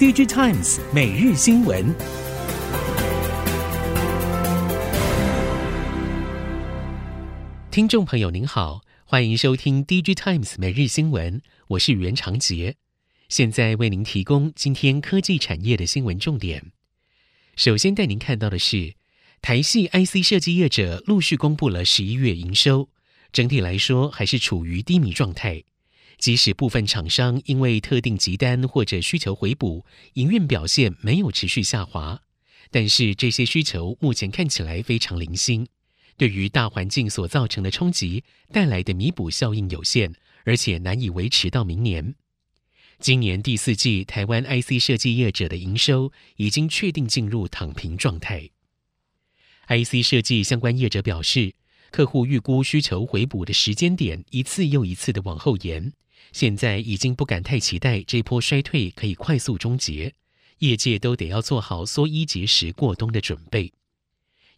[0.00, 1.94] DigiTimes 每日新闻，
[7.70, 12.76] 听众朋友您好，欢迎收听 DigiTimes 每日新闻，我是袁长杰，
[13.28, 16.72] 现在为您提供今天科技产业的新闻重点。
[17.54, 18.94] 首先带您看到的是，
[19.42, 22.88] 台系 IC 设计业者陆续公布了十一月营收，
[23.34, 25.64] 整体来说还是处于低迷状态。
[26.20, 32.20] 即使部分厂商因为特定急单或者需求回补，营运表现没有持续下滑，
[32.70, 35.66] 但是这些需求目前看起来非常零星，
[36.18, 40.14] 对于大环境所造成的冲击带来的弥补效应有限，
[40.44, 42.14] 而且难以维持到明年。
[42.98, 48.50] 今年第四季台湾 IC 设计业者的营收已经确定进入躺平状态。
[49.68, 51.54] IC 设计相关业者表示，
[51.90, 55.94] 客户预估需求回补的时间点一次又一次的往后延。
[56.32, 60.14] 现在已经不敢太期待这波衰退可以快速终结，
[60.58, 63.72] 业界都得要做好缩衣节食过冬的准备。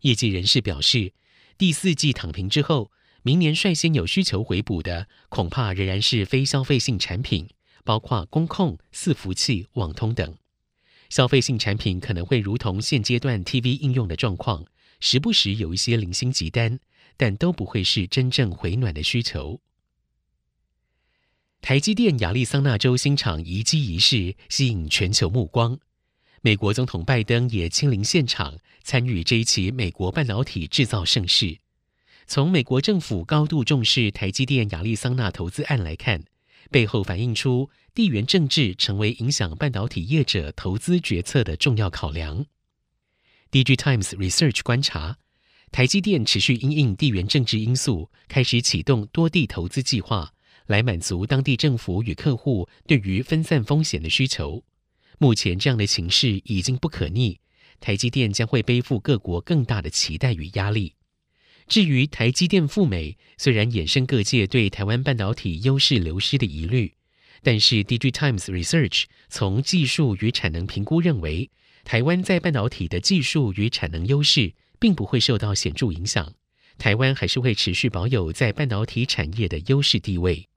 [0.00, 1.12] 业界人士表示，
[1.56, 2.90] 第四季躺平之后，
[3.22, 7.48] 明年率先有需求回补的，恐怕仍然是非消费性产品，
[7.84, 10.36] 包括工控、伺服器、网通等。
[11.08, 14.64] 消费性产品可能会如同现阶段 TV 应用的状况，
[14.98, 16.80] 时不时有一些零星急单，
[17.16, 19.60] 但都不会是真正回暖的需求。
[21.62, 25.78] 台积电亚利桑那州新厂移机仪式吸引全球目光，
[26.40, 31.58] 美国总统拜登也亲临现场参与这一起美国半导体制造盛事。
[32.26, 36.24] 从美国政府高度重视台积电亚利桑那投资案来看，
[36.72, 42.44] 背后反映出地缘政治成为影响半导体业者投资决策的重要考量。
[43.52, 45.18] DigiTimes Research 观察，
[45.70, 50.31] 台积电持续因应地缘政治因素，开始启动多地投资计划。
[50.66, 54.62] 来满足当地政府与客户对于分散风险的需求。
[55.18, 57.38] 目前这样的形势已经不可逆，
[57.80, 60.94] 台积电将会背负各国更大的期待与压力。
[61.68, 66.92] 至于台积电赴美，虽然衍生各界对台湾半导体优势流失的疑虑，
[67.42, 71.50] 但是 DigiTimes Research 从技术与产能评估认为，
[71.84, 76.34] 台湾在半导体的技术与产能优势并不会受到显著影响，
[76.78, 80.48] 台湾还是会持续保有在半导体产业的优势地位。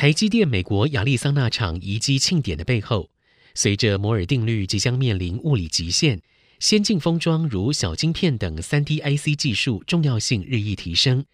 [0.00, 3.10] 台积电美国亚利桑那厂移机庆典的背后，
[3.54, 6.22] 随着摩尔定律即将面临物理极限，
[6.58, 11.26] 先进封装如小晶片等三 D IC 技术重要性日益提升。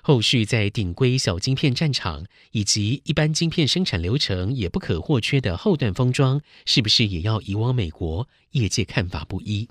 [0.00, 8.26] 后续在顶规小晶片战场以及一般晶片生产流程也不可或缺的后段封装，是不是也要移往美国？
[8.52, 9.68] 业界看法不一。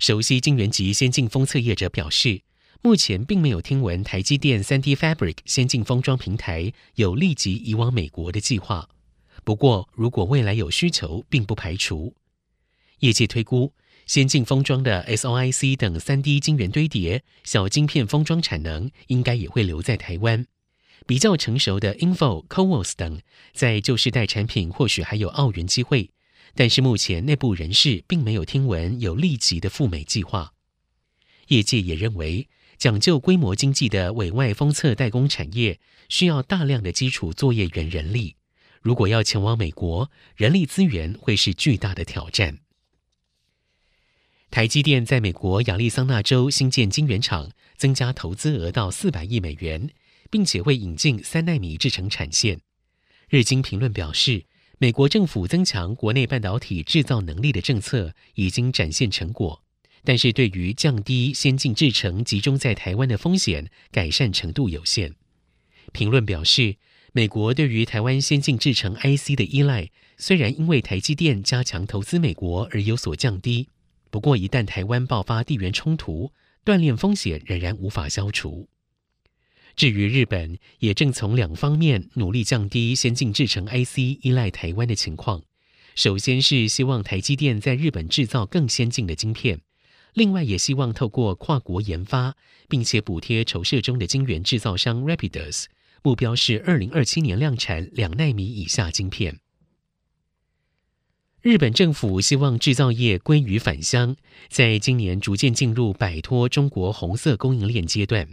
[0.00, 2.40] 熟悉晶圆级先进封测业者表示。
[2.84, 8.90] 目前并没有听闻台积电 3D Fabric 先进封装平台有立即移往美国的计划。
[9.42, 12.14] 不过，如果未来有需求，并不排除。
[12.98, 13.72] 业界推估，
[14.04, 20.46] 先进封装的 SOIC 等 3D 晶圆堆叠、小晶片封装产能，应该也会留在台湾。
[21.06, 23.22] 比较成熟的 Info、CoWoS 等，
[23.54, 26.10] 在旧世代产品或许还有澳元机会，
[26.54, 30.52] 但是目前内部人士并没有听闻有立即的赴美计划。
[31.48, 32.46] 业界也认为。
[32.78, 38.36] 讲究规模经济的委外封测代工产业，需要大量的基础作业员人力。
[38.82, 42.58] 如果要前往美国，人力资源会是巨大的挑战。
[44.50, 49.90] 台积电在美国亚利桑那州新建晶圆厂，增加投资额到四百亿美元，
[50.30, 52.60] 并且会引进三纳米制程产线。
[53.28, 54.44] 日经评论表示，
[54.78, 59.63] 美国政府增强国内半导体制造能力的政策已经展现成果。
[60.04, 65.14] 但是对于降低先进制程集中在台湾的风险，改善程度有限。
[65.92, 66.76] 评论表示，
[67.12, 73.68] 美国对于台湾先进制程 IC 的依赖，虽然因为台积电加强投资美国而有所降低，
[74.10, 76.32] 不过一旦台湾爆发地缘冲突，
[76.64, 78.68] 断链风险仍然无法消除。
[79.76, 85.42] 至于日本，也正从两方面努力降低先进制程 IC 依赖台湾的情况。
[85.94, 89.60] 首先是希望台积电在日本制造更先进的晶片。
[90.14, 92.36] 另外，也希望透过跨国研发，
[92.68, 95.64] 并且补贴筹设中的晶圆制造商 Rapidus，
[96.02, 99.40] 目标是二零二七年量产两奈米以下晶片。
[101.42, 104.16] 日本政府希望制造业归于返乡，
[104.48, 108.28] 在今年逐渐进入摆脱中国红色供应链阶段。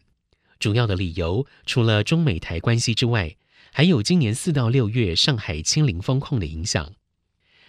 [0.59, 3.35] 主要的理由，除了中美台关系之外，
[3.73, 6.93] 还有今年四到六月上海清零封控的影响。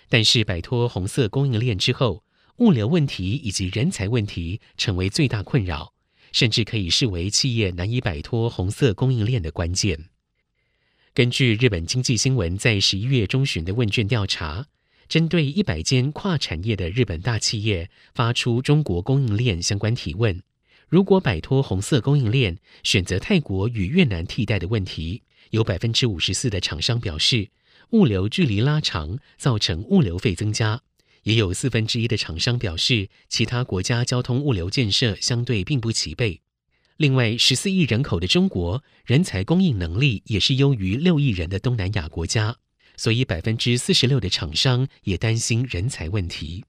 [0.08, 2.21] 但是，摆脱红色供应链之后，
[2.58, 5.93] 物流问题以及人才问题成为最大困扰，
[6.32, 10.08] 甚至可以视为企业难以摆脱红色供应链的关键。
[11.14, 14.66] 根据日本经济新闻在十一月中旬的问卷调查，
[15.08, 20.43] 针对一百间跨产业的日本大企业发出中国供应链相关提问。
[20.88, 27.48] 如果摆脱红色供应链，选择泰国与越南替代的问题，有百分之五十四的厂商表示，
[27.90, 30.78] 物流距离拉长造成物流费增加；
[31.22, 36.40] 也有四分之一的厂商表示，其他国家交通物流建设相对并不齐备。
[36.96, 42.56] 另外，十四亿人口的中国，人才供应能力也是优于六亿人的东南亚国家，
[42.96, 46.64] 所以百分之四十六的厂商也担心人才问题。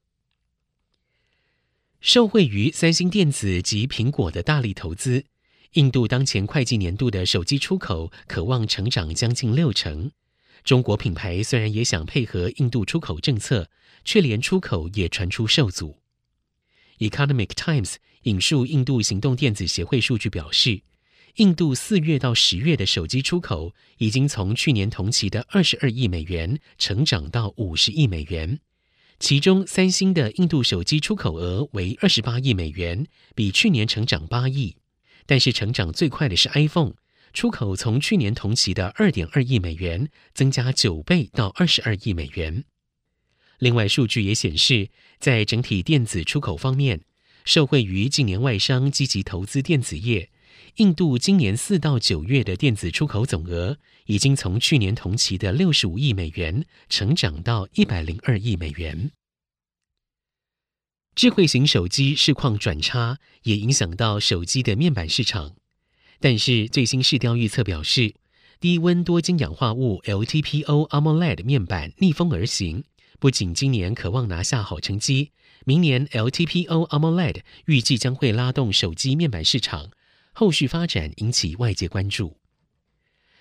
[2.00, 5.24] 受惠于三星电子及苹果的大力投资，
[5.72, 10.10] 印度当前会计年度的手机出口可望成长将近六成。
[10.64, 13.70] 中国品牌虽然也想配合印度出口政策，
[14.04, 15.98] 却连出口也传出受阻。
[16.98, 20.82] Economic Times 引述印度行动电子协会数据表示，
[21.36, 28.60] 印度四月到十月的手机出口已经从去年同期的二十二亿美元成长到五十亿美元，
[29.18, 33.04] 其中三星的印度手机出口额为二十八亿美元，
[33.34, 34.76] 比去年成长八亿。
[35.26, 36.92] 但是成长最快的是 iPhone，
[37.32, 42.64] 出口从去年同期的二点二亿美元增加九倍到二十二亿美元。
[43.64, 47.00] 另外，数据也显示，在整体电子出口方面，
[47.46, 50.28] 受惠于近年外商积极投资电子业，
[50.76, 59.10] 印度今年四到九月的电子出口总额已经从去年同期的六十五亿美元成长到一百零二亿美元。
[61.14, 65.56] 智慧型手机市况转差，也影响到手机的面板市场。
[66.20, 68.14] 但是最新市调预测表示，
[68.60, 72.84] 低温多晶氧化物 LTPO AMOLED 面板逆风而行。
[73.24, 75.30] 不仅今年渴望拿下好成绩，
[75.64, 79.88] 明年 LTPO AMOLED 预计将会拉动手机面板市场，
[80.34, 82.36] 后续发展引起外界关注。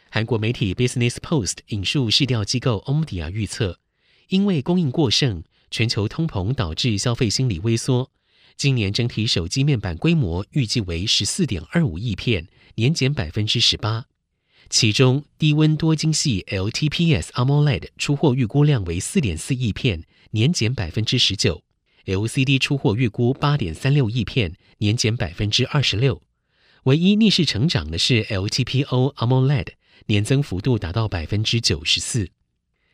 [0.10, 3.82] 韩国媒体 Business Post 引述市调机构 Omdia 预测，
[4.30, 8.10] 因为供应过剩，全球通膨导致消费心理萎缩，
[8.56, 14.06] 今年整体手机面板规模预计为十四点二五亿片，年减百分之十八。
[14.70, 21.64] 其中，低温多晶系 LTPS AMOLED 出货预估量为四点四亿片，年减百分之十九
[22.06, 26.22] ；LCD 出货预估八点三六亿片，年减百分之二十六。
[26.84, 29.68] 唯一逆势成长的是 LTPO AMOLED，
[30.08, 32.30] 年增幅度达到百分之九十四。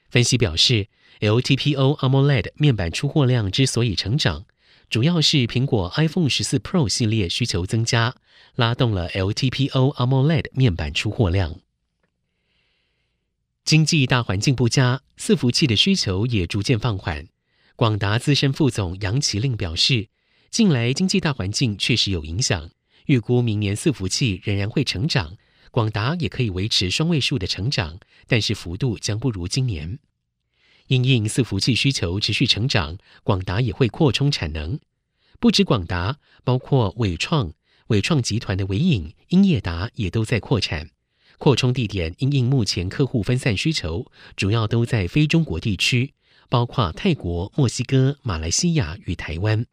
[0.10, 0.88] 分析表示
[1.22, 4.46] ，LTPO AMOLED 面板出货量之所以成长，
[4.90, 8.16] 主要是苹果 iPhone 十四 Pro 系列需求增加，
[8.56, 11.60] 拉动了 LTPO AMOLED 面板出货量。
[13.64, 17.28] 经济大环境不佳，伺服器的需求也逐渐放缓。
[17.76, 20.08] 广达资深副总杨奇令表示，
[20.50, 22.72] 近来经济大环境确实有影响，
[23.06, 25.38] 预估明年伺服器仍然会成长，
[25.70, 30.00] 广达也可以维持双位数的成长，但是幅度将不如今年。
[30.90, 34.80] 因应伺服器需求持续成长，广达也会扩充产能。
[35.40, 37.54] 不止广达，包括伟创、
[37.88, 40.90] 伟创集团的纬颖、英业达也都在扩产。
[41.38, 46.16] 扩充地点因应目前客户分散需求，主要都在非中国地区，
[46.50, 49.68] 包括泰国、墨西哥、马来西亚与台湾。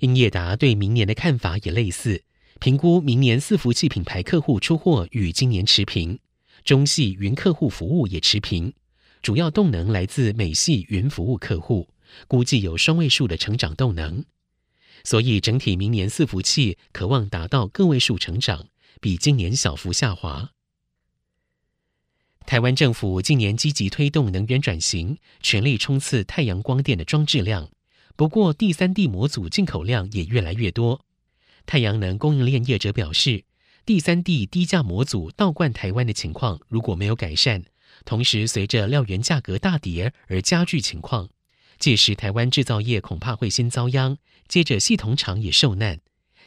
[0.00, 2.24] 英业达对明年的看法也类似，
[2.58, 6.18] 评估明年伺服器品牌客户出货与今年持平，
[6.64, 8.74] 中系云客户服务也持平，
[9.22, 11.88] 主要动能来自美系云服务客户，
[12.26, 14.24] 估计有双位数的成长动能，
[15.04, 18.68] 所以整体明年伺服器可望达到个位数成长，
[19.00, 20.52] 比今年小幅下滑。
[22.46, 27.70] 台湾政府近年积极推动能源转型，全力冲刺太阳光电的装置量。
[28.16, 31.04] 不过，第三地模组进口量也越来越多。
[31.66, 33.44] 太阳能供应链业者表示，
[33.84, 37.62] 第三地低价模组倒灌台湾的情况如果没有改善，
[38.04, 41.28] 同时随着料源价格大跌而加剧情况，
[41.78, 44.16] 届时台湾制造业恐怕会先遭殃，
[44.48, 46.00] 接着系统厂也受难，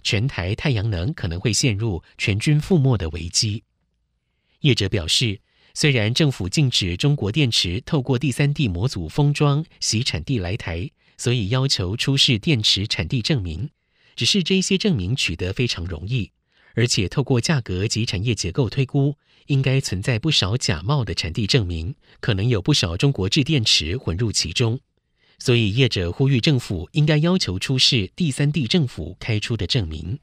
[0.03, 3.63] 全台太阳能可能会陷入全军覆没的危机。
[4.61, 5.41] 业者表示。
[5.73, 13.69] 虽然政府禁止中国电池透过第三地模组封装洗产地来台，所以要求出示电池产地证明，
[14.17, 16.31] 只是这些证明取得非常容易，
[16.75, 19.15] 而且透过价格及产业结构推估，
[19.47, 24.79] 应该存在不少假冒的产地证明，可能有不少中国制电池混入其中，
[25.39, 30.19] 所以业者呼吁政府应该要求出示第三地政府开出的证明。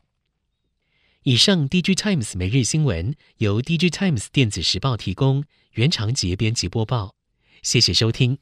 [1.24, 7.14] 以上，DG Times 每日新闻由 DG Times 电子时报提供，原长杰编辑播报，
[7.62, 8.38] 谢谢收听。